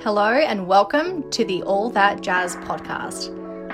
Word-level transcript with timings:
Hello, 0.00 0.32
and 0.32 0.66
welcome 0.66 1.30
to 1.30 1.46
the 1.46 1.62
All 1.62 1.88
That 1.88 2.20
Jazz 2.20 2.56
podcast. 2.56 3.30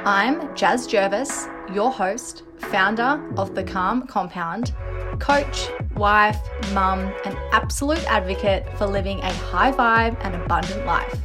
I'm 0.06 0.54
Jazz 0.54 0.86
Jervis, 0.86 1.48
your 1.72 1.90
host, 1.90 2.44
founder 2.58 3.20
of 3.36 3.56
The 3.56 3.64
Calm 3.64 4.06
Compound, 4.06 4.72
coach, 5.18 5.68
wife, 5.96 6.38
mum, 6.72 7.12
and 7.24 7.36
absolute 7.50 8.04
advocate 8.04 8.64
for 8.78 8.86
living 8.86 9.18
a 9.20 9.32
high 9.32 9.72
vibe 9.72 10.16
and 10.24 10.36
abundant 10.36 10.86
life. 10.86 11.18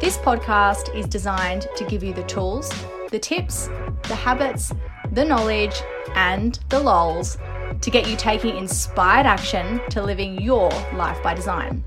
This 0.00 0.18
podcast 0.18 0.94
is 0.94 1.06
designed 1.06 1.66
to 1.74 1.84
give 1.86 2.04
you 2.04 2.14
the 2.14 2.24
tools, 2.24 2.70
the 3.10 3.18
tips, 3.18 3.68
the 4.04 4.14
habits, 4.14 4.72
the 5.10 5.24
knowledge, 5.24 5.82
and 6.14 6.60
the 6.68 6.78
lols 6.78 7.38
to 7.80 7.90
get 7.90 8.08
you 8.08 8.16
taking 8.16 8.56
inspired 8.56 9.26
action 9.26 9.80
to 9.90 10.00
living 10.00 10.40
your 10.40 10.70
life 10.92 11.20
by 11.24 11.34
design 11.34 11.82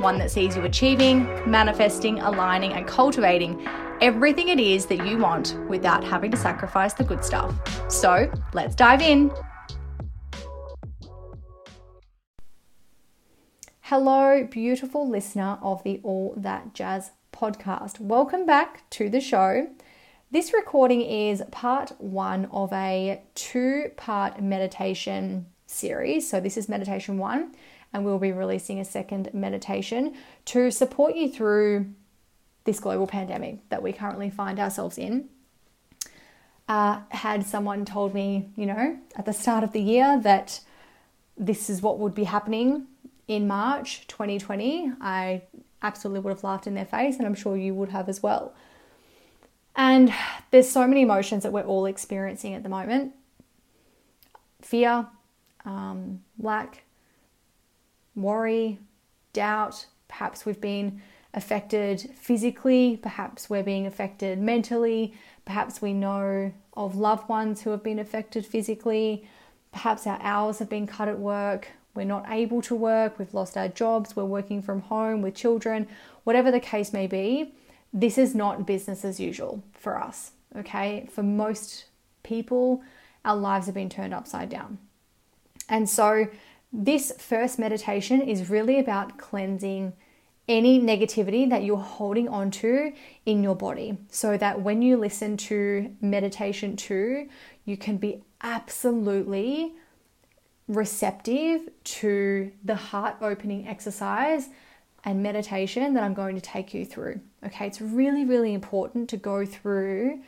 one 0.00 0.18
that 0.18 0.30
sees 0.30 0.56
you 0.56 0.62
achieving, 0.62 1.24
manifesting, 1.48 2.20
aligning, 2.20 2.72
and 2.72 2.86
cultivating 2.86 3.66
everything 4.00 4.48
it 4.48 4.58
is 4.58 4.86
that 4.86 5.06
you 5.06 5.18
want 5.18 5.56
without 5.68 6.02
having 6.02 6.30
to 6.30 6.36
sacrifice 6.36 6.94
the 6.94 7.04
good 7.04 7.22
stuff. 7.22 7.54
So 7.90 8.32
let's 8.54 8.74
dive 8.74 9.02
in. 9.02 9.30
Hello, 13.80 14.46
beautiful 14.50 15.08
listener 15.08 15.58
of 15.62 15.82
the 15.82 16.00
All 16.02 16.32
That 16.36 16.72
Jazz 16.74 17.10
podcast. 17.32 18.00
Welcome 18.00 18.46
back 18.46 18.88
to 18.90 19.10
the 19.10 19.20
show. 19.20 19.68
This 20.30 20.54
recording 20.54 21.02
is 21.02 21.42
part 21.50 21.92
one 21.98 22.46
of 22.52 22.72
a 22.72 23.22
two 23.34 23.90
part 23.96 24.40
meditation 24.40 25.46
series. 25.70 26.28
So, 26.28 26.40
this 26.40 26.56
is 26.56 26.68
meditation 26.68 27.18
one 27.18 27.54
and 27.92 28.04
we'll 28.04 28.18
be 28.18 28.32
releasing 28.32 28.78
a 28.78 28.84
second 28.84 29.30
meditation 29.32 30.14
to 30.46 30.70
support 30.70 31.16
you 31.16 31.28
through 31.28 31.86
this 32.64 32.78
global 32.78 33.06
pandemic 33.06 33.68
that 33.68 33.82
we 33.82 33.92
currently 33.92 34.30
find 34.30 34.58
ourselves 34.58 34.98
in. 34.98 35.28
Uh, 36.68 37.00
had 37.10 37.44
someone 37.44 37.84
told 37.84 38.14
me, 38.14 38.48
you 38.54 38.64
know, 38.66 38.96
at 39.16 39.26
the 39.26 39.32
start 39.32 39.64
of 39.64 39.72
the 39.72 39.80
year 39.80 40.20
that 40.22 40.60
this 41.36 41.68
is 41.68 41.82
what 41.82 41.98
would 41.98 42.14
be 42.14 42.24
happening 42.24 42.86
in 43.26 43.48
March 43.48 44.06
2020, 44.06 44.92
I 45.00 45.42
absolutely 45.82 46.20
would 46.20 46.30
have 46.30 46.44
laughed 46.44 46.66
in 46.66 46.74
their 46.74 46.84
face, 46.84 47.16
and 47.16 47.26
I'm 47.26 47.34
sure 47.34 47.56
you 47.56 47.74
would 47.74 47.88
have 47.88 48.08
as 48.08 48.22
well. 48.22 48.54
And 49.74 50.12
there's 50.50 50.68
so 50.68 50.86
many 50.86 51.02
emotions 51.02 51.42
that 51.42 51.52
we're 51.52 51.62
all 51.62 51.86
experiencing 51.86 52.54
at 52.54 52.62
the 52.62 52.68
moment 52.68 53.14
fear, 54.60 55.06
um, 55.64 56.22
lack, 56.38 56.84
worry, 58.14 58.78
doubt. 59.32 59.86
Perhaps 60.08 60.44
we've 60.44 60.60
been 60.60 61.00
affected 61.34 62.10
physically, 62.16 62.98
perhaps 63.00 63.48
we're 63.48 63.62
being 63.62 63.86
affected 63.86 64.38
mentally, 64.38 65.14
perhaps 65.44 65.80
we 65.80 65.92
know 65.92 66.52
of 66.74 66.96
loved 66.96 67.28
ones 67.28 67.62
who 67.62 67.70
have 67.70 67.82
been 67.82 67.98
affected 67.98 68.44
physically, 68.44 69.28
perhaps 69.70 70.06
our 70.06 70.18
hours 70.22 70.58
have 70.58 70.68
been 70.68 70.86
cut 70.86 71.08
at 71.08 71.18
work, 71.18 71.68
we're 71.94 72.04
not 72.04 72.24
able 72.28 72.60
to 72.62 72.74
work, 72.74 73.18
we've 73.18 73.34
lost 73.34 73.56
our 73.56 73.68
jobs, 73.68 74.16
we're 74.16 74.24
working 74.24 74.60
from 74.60 74.80
home 74.80 75.22
with 75.22 75.34
children, 75.34 75.86
whatever 76.24 76.50
the 76.50 76.60
case 76.60 76.92
may 76.92 77.06
be, 77.06 77.54
this 77.92 78.18
is 78.18 78.34
not 78.34 78.66
business 78.66 79.04
as 79.04 79.20
usual 79.20 79.62
for 79.72 79.98
us, 79.98 80.32
okay? 80.56 81.08
For 81.12 81.22
most 81.22 81.86
people, 82.22 82.82
our 83.24 83.36
lives 83.36 83.66
have 83.66 83.74
been 83.74 83.88
turned 83.88 84.14
upside 84.14 84.48
down. 84.48 84.78
And 85.70 85.88
so 85.88 86.26
this 86.72 87.12
first 87.18 87.58
meditation 87.58 88.20
is 88.20 88.50
really 88.50 88.78
about 88.78 89.16
cleansing 89.16 89.94
any 90.48 90.80
negativity 90.80 91.48
that 91.48 91.62
you're 91.62 91.76
holding 91.76 92.28
on 92.28 92.50
to 92.50 92.92
in 93.24 93.42
your 93.42 93.54
body 93.54 93.96
so 94.10 94.36
that 94.36 94.60
when 94.60 94.82
you 94.82 94.96
listen 94.96 95.36
to 95.36 95.94
meditation 96.00 96.76
2, 96.76 97.28
you 97.64 97.76
can 97.76 97.96
be 97.96 98.22
absolutely 98.42 99.74
receptive 100.66 101.68
to 101.84 102.50
the 102.64 102.74
heart 102.74 103.16
opening 103.20 103.66
exercise 103.68 104.48
and 105.04 105.22
meditation 105.22 105.94
that 105.94 106.02
I'm 106.02 106.14
going 106.14 106.34
to 106.34 106.42
take 106.42 106.74
you 106.74 106.84
through. 106.84 107.20
Okay, 107.46 107.66
it's 107.66 107.80
really, 107.80 108.24
really 108.24 108.52
important 108.52 109.08
to 109.10 109.16
go 109.16 109.46
through 109.46 110.20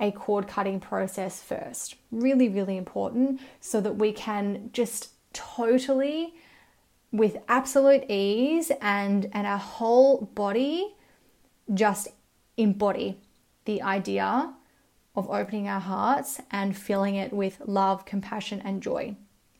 a 0.00 0.10
cord 0.12 0.46
cutting 0.46 0.80
process 0.80 1.42
first. 1.42 1.96
Really, 2.10 2.48
really 2.48 2.76
important 2.76 3.40
so 3.60 3.80
that 3.80 3.96
we 3.96 4.12
can 4.12 4.70
just 4.72 5.10
totally 5.32 6.34
with 7.10 7.38
absolute 7.48 8.04
ease 8.10 8.70
and 8.80 9.28
and 9.32 9.46
our 9.46 9.58
whole 9.58 10.30
body 10.34 10.94
just 11.72 12.08
embody 12.56 13.18
the 13.64 13.82
idea 13.82 14.52
of 15.14 15.28
opening 15.30 15.68
our 15.68 15.80
hearts 15.80 16.40
and 16.50 16.76
filling 16.76 17.16
it 17.16 17.32
with 17.32 17.60
love, 17.66 18.04
compassion 18.04 18.62
and 18.64 18.82
joy. 18.82 19.16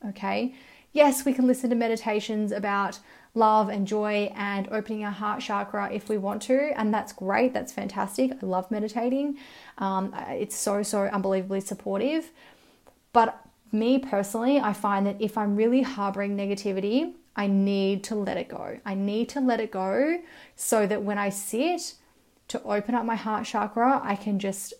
Okay? 0.06 0.54
Yes, 0.92 1.24
we 1.24 1.32
can 1.32 1.46
listen 1.46 1.70
to 1.70 1.76
meditations 1.76 2.50
about 2.50 2.98
love 3.34 3.68
and 3.68 3.86
joy 3.86 4.32
and 4.34 4.68
opening 4.70 5.04
our 5.04 5.10
heart 5.10 5.40
chakra 5.40 5.92
if 5.92 6.08
we 6.08 6.18
want 6.18 6.42
to, 6.42 6.72
and 6.78 6.92
that's 6.92 7.12
great. 7.12 7.52
That's 7.52 7.72
fantastic. 7.72 8.32
I 8.32 8.46
love 8.46 8.70
meditating. 8.70 9.36
Um, 9.78 10.14
it's 10.30 10.56
so 10.56 10.82
so 10.82 11.02
unbelievably 11.02 11.60
supportive. 11.60 12.30
But 13.12 13.38
me 13.70 13.98
personally, 13.98 14.58
I 14.58 14.72
find 14.72 15.06
that 15.06 15.20
if 15.20 15.36
I'm 15.36 15.56
really 15.56 15.82
harboring 15.82 16.36
negativity, 16.36 17.12
I 17.36 17.46
need 17.46 18.02
to 18.04 18.14
let 18.14 18.36
it 18.36 18.48
go. 18.48 18.80
I 18.84 18.94
need 18.94 19.28
to 19.30 19.40
let 19.40 19.60
it 19.60 19.70
go 19.70 20.20
so 20.56 20.86
that 20.86 21.02
when 21.02 21.18
I 21.18 21.28
sit 21.28 21.94
to 22.48 22.62
open 22.62 22.94
up 22.94 23.04
my 23.04 23.14
heart 23.14 23.44
chakra, 23.44 24.00
I 24.02 24.16
can 24.16 24.38
just 24.38 24.72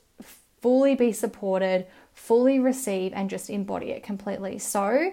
fully 0.60 0.94
be 0.94 1.12
supported, 1.12 1.86
fully 2.12 2.58
receive, 2.58 3.12
and 3.14 3.30
just 3.30 3.48
embody 3.48 3.90
it 3.90 4.02
completely. 4.02 4.58
So, 4.58 5.12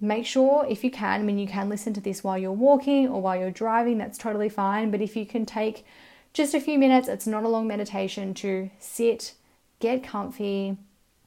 make 0.00 0.26
sure 0.26 0.64
if 0.68 0.84
you 0.84 0.90
can, 0.90 1.20
I 1.20 1.24
mean, 1.24 1.38
you 1.38 1.48
can 1.48 1.68
listen 1.68 1.92
to 1.94 2.00
this 2.00 2.22
while 2.22 2.38
you're 2.38 2.52
walking 2.52 3.08
or 3.08 3.20
while 3.20 3.38
you're 3.38 3.50
driving, 3.50 3.98
that's 3.98 4.18
totally 4.18 4.48
fine. 4.48 4.90
But 4.90 5.00
if 5.00 5.16
you 5.16 5.26
can 5.26 5.44
take 5.44 5.84
just 6.32 6.54
a 6.54 6.60
few 6.60 6.78
minutes, 6.78 7.08
it's 7.08 7.26
not 7.26 7.44
a 7.44 7.48
long 7.48 7.66
meditation 7.66 8.34
to 8.34 8.70
sit, 8.78 9.34
get 9.80 10.04
comfy, 10.04 10.76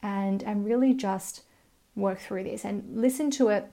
and, 0.01 0.41
and 0.43 0.65
really 0.65 0.93
just 0.93 1.43
work 1.95 2.19
through 2.19 2.45
this 2.45 2.63
and 2.63 3.01
listen 3.01 3.29
to 3.31 3.49
it 3.49 3.69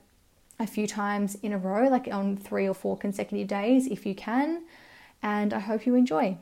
a 0.58 0.66
few 0.66 0.88
times 0.88 1.36
in 1.36 1.52
a 1.52 1.58
row, 1.58 1.88
like 1.88 2.08
on 2.10 2.36
three 2.36 2.66
or 2.68 2.74
four 2.74 2.98
consecutive 2.98 3.46
days 3.46 3.86
if 3.86 4.04
you 4.04 4.14
can. 4.14 4.64
And 5.22 5.54
I 5.54 5.60
hope 5.60 5.86
you 5.86 5.94
enjoy. 5.94 6.38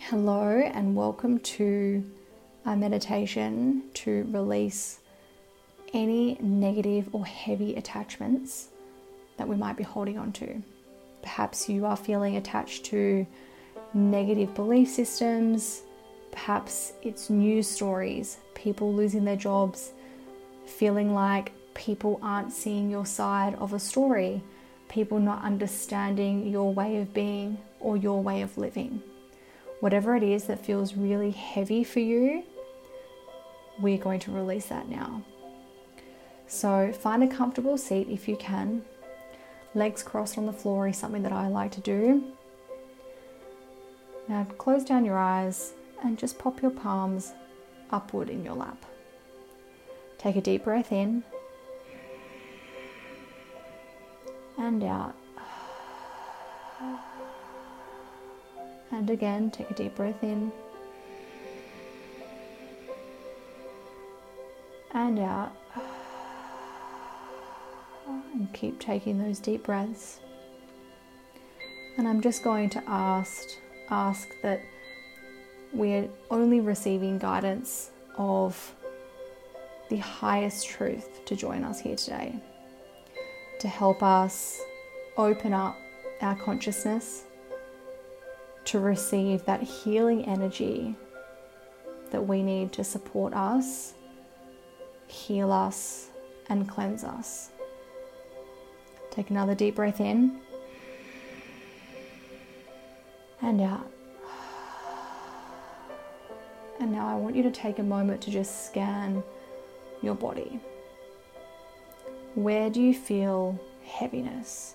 Hello, 0.00 0.48
and 0.58 0.96
welcome 0.96 1.38
to 1.38 2.04
a 2.64 2.76
meditation 2.76 3.82
to 3.94 4.26
release 4.30 4.98
any 5.92 6.38
negative 6.40 7.08
or 7.12 7.26
heavy 7.26 7.74
attachments 7.74 8.68
that 9.36 9.48
we 9.48 9.56
might 9.56 9.76
be 9.76 9.84
holding 9.84 10.18
on 10.18 10.32
to. 10.32 10.62
Perhaps 11.22 11.68
you 11.68 11.86
are 11.86 11.96
feeling 11.96 12.36
attached 12.36 12.84
to 12.86 13.26
negative 13.94 14.54
belief 14.54 14.88
systems, 14.88 15.82
Perhaps 16.32 16.94
it's 17.02 17.30
news 17.30 17.68
stories, 17.68 18.38
people 18.54 18.92
losing 18.92 19.24
their 19.24 19.36
jobs, 19.36 19.92
feeling 20.66 21.14
like 21.14 21.52
people 21.74 22.18
aren't 22.22 22.52
seeing 22.52 22.90
your 22.90 23.06
side 23.06 23.54
of 23.56 23.74
a 23.74 23.78
story, 23.78 24.42
people 24.88 25.20
not 25.20 25.44
understanding 25.44 26.48
your 26.48 26.72
way 26.72 26.96
of 26.96 27.14
being 27.14 27.58
or 27.80 27.96
your 27.96 28.20
way 28.22 28.40
of 28.40 28.56
living. 28.58 29.02
Whatever 29.80 30.16
it 30.16 30.22
is 30.22 30.44
that 30.44 30.64
feels 30.64 30.96
really 30.96 31.30
heavy 31.30 31.84
for 31.84 32.00
you, 32.00 32.42
we're 33.82 33.98
going 33.98 34.20
to 34.20 34.30
release 34.30 34.66
that 34.66 34.88
now. 34.88 35.22
So 36.46 36.92
find 36.92 37.22
a 37.22 37.26
comfortable 37.26 37.76
seat 37.76 38.08
if 38.08 38.28
you 38.28 38.36
can. 38.36 38.84
Legs 39.74 40.02
crossed 40.02 40.38
on 40.38 40.46
the 40.46 40.52
floor 40.52 40.88
is 40.88 40.96
something 40.96 41.22
that 41.22 41.32
I 41.32 41.48
like 41.48 41.72
to 41.72 41.80
do. 41.80 42.22
Now 44.28 44.44
close 44.58 44.84
down 44.84 45.04
your 45.04 45.18
eyes 45.18 45.72
and 46.04 46.18
just 46.18 46.38
pop 46.38 46.62
your 46.62 46.70
palms 46.70 47.32
upward 47.90 48.30
in 48.30 48.44
your 48.44 48.54
lap. 48.54 48.84
Take 50.18 50.36
a 50.36 50.40
deep 50.40 50.64
breath 50.64 50.92
in 50.92 51.24
and 54.58 54.84
out. 54.84 55.16
And 58.90 59.08
again, 59.08 59.50
take 59.50 59.70
a 59.70 59.74
deep 59.74 59.96
breath 59.96 60.22
in 60.22 60.52
and 64.92 65.18
out. 65.18 65.52
And 68.34 68.52
keep 68.52 68.78
taking 68.78 69.18
those 69.18 69.38
deep 69.38 69.64
breaths. 69.64 70.20
And 71.98 72.08
I'm 72.08 72.20
just 72.20 72.42
going 72.42 72.70
to 72.70 72.82
ask 72.86 73.38
ask 73.90 74.28
that 74.42 74.60
we're 75.72 76.08
only 76.30 76.60
receiving 76.60 77.18
guidance 77.18 77.90
of 78.16 78.74
the 79.90 79.98
highest 79.98 80.66
truth 80.68 81.24
to 81.26 81.36
join 81.36 81.64
us 81.64 81.80
here 81.80 81.96
today. 81.96 82.40
to 83.62 83.68
help 83.68 84.02
us 84.02 84.60
open 85.16 85.54
up 85.54 85.78
our 86.20 86.34
consciousness 86.34 87.22
to 88.64 88.80
receive 88.80 89.44
that 89.44 89.62
healing 89.62 90.24
energy 90.24 90.96
that 92.10 92.26
we 92.26 92.42
need 92.42 92.72
to 92.72 92.82
support 92.82 93.32
us, 93.34 93.94
heal 95.12 95.52
us, 95.52 96.08
and 96.48 96.68
cleanse 96.68 97.04
us. 97.04 97.50
Take 99.10 99.30
another 99.30 99.54
deep 99.54 99.76
breath 99.76 100.00
in 100.00 100.40
and 103.42 103.60
out. 103.60 103.86
And 106.80 106.90
now 106.90 107.06
I 107.06 107.14
want 107.14 107.36
you 107.36 107.42
to 107.44 107.50
take 107.50 107.78
a 107.78 107.82
moment 107.82 108.22
to 108.22 108.30
just 108.30 108.66
scan 108.66 109.22
your 110.02 110.14
body. 110.14 110.58
Where 112.34 112.70
do 112.70 112.80
you 112.80 112.94
feel 112.94 113.60
heaviness? 113.84 114.74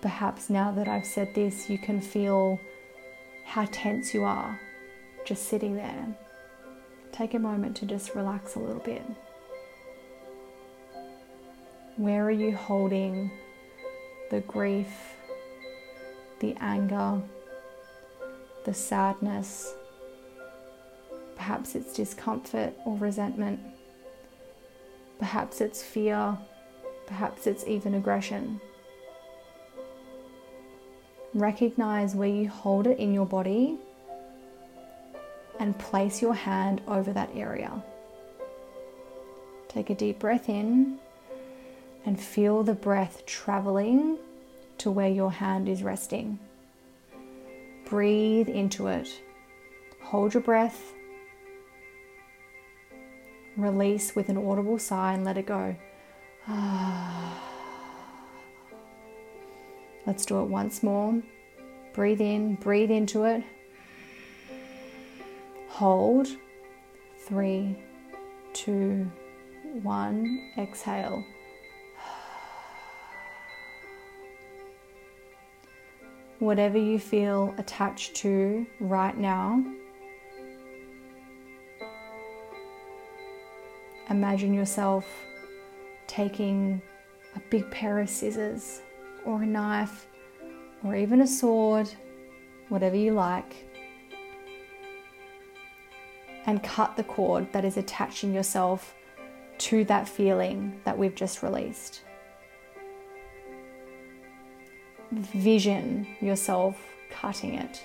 Perhaps 0.00 0.50
now 0.50 0.72
that 0.72 0.88
I've 0.88 1.06
said 1.06 1.34
this, 1.34 1.70
you 1.70 1.78
can 1.78 2.00
feel 2.00 2.58
how 3.46 3.66
tense 3.70 4.12
you 4.12 4.24
are 4.24 4.58
just 5.24 5.48
sitting 5.48 5.76
there. 5.76 6.16
Take 7.20 7.34
a 7.34 7.38
moment 7.38 7.76
to 7.76 7.84
just 7.84 8.14
relax 8.14 8.54
a 8.54 8.58
little 8.60 8.80
bit. 8.80 9.02
Where 11.98 12.24
are 12.24 12.30
you 12.30 12.56
holding 12.56 13.30
the 14.30 14.40
grief, 14.40 14.88
the 16.38 16.56
anger, 16.60 17.20
the 18.64 18.72
sadness? 18.72 19.74
Perhaps 21.36 21.74
it's 21.74 21.92
discomfort 21.92 22.72
or 22.86 22.96
resentment. 22.96 23.60
Perhaps 25.18 25.60
it's 25.60 25.82
fear. 25.82 26.38
Perhaps 27.06 27.46
it's 27.46 27.66
even 27.66 27.92
aggression. 27.92 28.62
Recognize 31.34 32.14
where 32.14 32.30
you 32.30 32.48
hold 32.48 32.86
it 32.86 32.98
in 32.98 33.12
your 33.12 33.26
body 33.26 33.78
and 35.60 35.78
place 35.78 36.20
your 36.20 36.34
hand 36.34 36.80
over 36.88 37.12
that 37.12 37.30
area. 37.34 37.70
Take 39.68 39.90
a 39.90 39.94
deep 39.94 40.18
breath 40.18 40.48
in 40.48 40.98
and 42.04 42.18
feel 42.18 42.64
the 42.64 42.74
breath 42.74 43.24
traveling 43.26 44.18
to 44.78 44.90
where 44.90 45.10
your 45.10 45.30
hand 45.30 45.68
is 45.68 45.82
resting. 45.82 46.38
Breathe 47.84 48.48
into 48.48 48.86
it. 48.86 49.20
Hold 50.00 50.32
your 50.32 50.42
breath. 50.42 50.94
Release 53.56 54.16
with 54.16 54.30
an 54.30 54.38
audible 54.38 54.78
sigh 54.78 55.12
and 55.12 55.24
let 55.26 55.36
it 55.36 55.44
go. 55.44 55.76
Let's 60.06 60.24
do 60.24 60.40
it 60.40 60.46
once 60.46 60.82
more. 60.82 61.20
Breathe 61.92 62.22
in, 62.22 62.54
breathe 62.54 62.90
into 62.90 63.24
it. 63.24 63.44
Hold. 65.70 66.28
Three, 67.26 67.78
two, 68.52 69.10
one. 69.82 70.50
Exhale. 70.58 71.24
Whatever 76.40 76.76
you 76.76 76.98
feel 76.98 77.54
attached 77.56 78.16
to 78.16 78.66
right 78.80 79.16
now, 79.16 79.62
imagine 84.08 84.52
yourself 84.52 85.06
taking 86.06 86.82
a 87.36 87.40
big 87.48 87.70
pair 87.70 88.00
of 88.00 88.08
scissors 88.08 88.80
or 89.24 89.42
a 89.42 89.46
knife 89.46 90.06
or 90.82 90.96
even 90.96 91.20
a 91.20 91.26
sword, 91.26 91.88
whatever 92.70 92.96
you 92.96 93.12
like 93.12 93.69
and 96.50 96.64
cut 96.64 96.96
the 96.96 97.04
cord 97.04 97.46
that 97.52 97.64
is 97.64 97.76
attaching 97.76 98.34
yourself 98.34 98.96
to 99.56 99.84
that 99.84 100.08
feeling 100.08 100.80
that 100.82 100.98
we've 100.98 101.14
just 101.14 101.44
released. 101.44 102.02
Vision 105.12 106.08
yourself 106.20 106.76
cutting 107.08 107.54
it. 107.54 107.84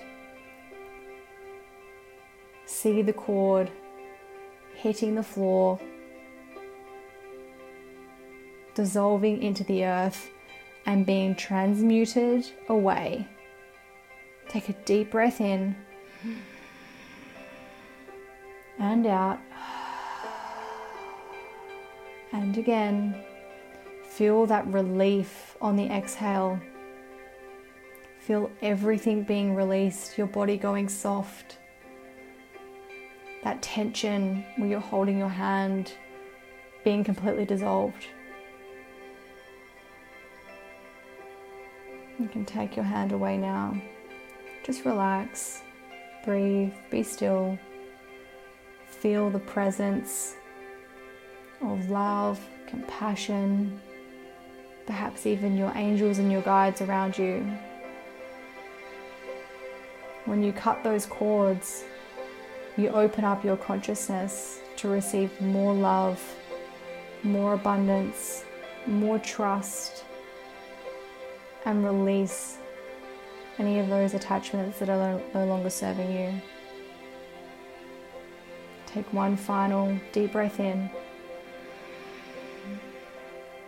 See 2.64 3.02
the 3.02 3.12
cord 3.12 3.70
hitting 4.74 5.14
the 5.14 5.22
floor, 5.22 5.78
dissolving 8.74 9.44
into 9.44 9.62
the 9.62 9.84
earth, 9.84 10.28
and 10.86 11.06
being 11.06 11.36
transmuted 11.36 12.50
away. 12.68 13.28
Take 14.48 14.68
a 14.68 14.72
deep 14.84 15.12
breath 15.12 15.40
in 15.40 15.76
and 18.78 19.06
out. 19.06 19.38
And 22.32 22.58
again, 22.58 23.14
feel 24.10 24.46
that 24.46 24.66
relief 24.66 25.56
on 25.60 25.76
the 25.76 25.86
exhale. 25.86 26.60
Feel 28.18 28.50
everything 28.60 29.22
being 29.22 29.54
released, 29.54 30.18
your 30.18 30.26
body 30.26 30.56
going 30.56 30.88
soft. 30.88 31.58
That 33.44 33.62
tension 33.62 34.44
where 34.56 34.68
you're 34.68 34.80
holding 34.80 35.18
your 35.18 35.28
hand 35.28 35.92
being 36.84 37.04
completely 37.04 37.44
dissolved. 37.44 38.06
You 42.18 42.28
can 42.28 42.44
take 42.44 42.76
your 42.76 42.84
hand 42.84 43.12
away 43.12 43.36
now. 43.36 43.80
Just 44.64 44.84
relax, 44.84 45.62
breathe, 46.24 46.72
be 46.90 47.02
still 47.02 47.58
feel 49.06 49.30
the 49.30 49.38
presence 49.38 50.34
of 51.62 51.90
love, 51.90 52.40
compassion, 52.66 53.80
perhaps 54.84 55.26
even 55.26 55.56
your 55.56 55.70
angels 55.76 56.18
and 56.18 56.32
your 56.32 56.42
guides 56.42 56.82
around 56.82 57.16
you. 57.16 57.48
When 60.24 60.42
you 60.42 60.52
cut 60.52 60.82
those 60.82 61.06
cords, 61.06 61.84
you 62.76 62.88
open 62.88 63.22
up 63.22 63.44
your 63.44 63.56
consciousness 63.56 64.58
to 64.78 64.88
receive 64.88 65.40
more 65.40 65.72
love, 65.72 66.20
more 67.22 67.52
abundance, 67.52 68.44
more 68.88 69.20
trust, 69.20 70.04
and 71.64 71.84
release 71.84 72.58
any 73.60 73.78
of 73.78 73.86
those 73.88 74.14
attachments 74.14 74.80
that 74.80 74.88
are 74.88 75.20
no 75.32 75.46
longer 75.46 75.70
serving 75.70 76.10
you. 76.10 76.42
Take 78.86 79.12
one 79.12 79.36
final 79.36 79.98
deep 80.12 80.32
breath 80.32 80.58
in 80.60 80.88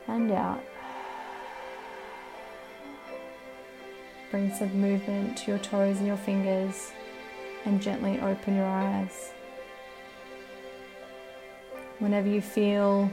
and 0.07 0.33
out. 0.33 0.65
Bring 4.31 4.55
some 4.55 4.81
movement 4.81 5.39
to 5.39 5.51
your 5.51 5.59
toes 5.59 5.99
and 5.99 6.07
your 6.07 6.17
fingers 6.17 6.93
and 7.65 7.81
gently 7.81 8.21
open 8.21 8.57
your 8.57 8.67
eyes. 8.67 9.33
Whenever 11.99 12.29
you 12.29 12.41
feel 12.41 13.11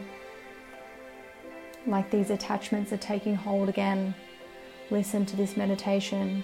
like 1.87 2.09
these 2.11 2.29
attachments 2.29 2.91
are 2.91 2.97
taking 2.97 3.35
hold 3.35 3.69
again, 3.69 4.13
listen 4.91 5.25
to 5.25 5.35
this 5.35 5.57
meditation. 5.57 6.43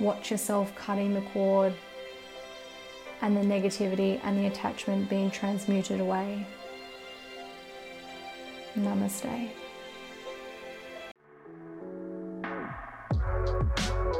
Watch 0.00 0.30
yourself 0.30 0.74
cutting 0.74 1.14
the 1.14 1.22
cord 1.32 1.74
and 3.22 3.36
the 3.36 3.40
negativity 3.40 4.20
and 4.24 4.38
the 4.38 4.46
attachment 4.46 5.08
being 5.08 5.30
transmuted 5.30 6.00
away. 6.00 6.46
Namaste. 8.76 9.50